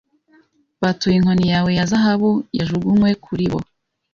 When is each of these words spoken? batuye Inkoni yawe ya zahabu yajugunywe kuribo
batuye 0.81 1.15
Inkoni 1.17 1.45
yawe 1.53 1.69
ya 1.77 1.85
zahabu 1.91 2.31
yajugunywe 2.57 3.09
kuribo 3.23 3.57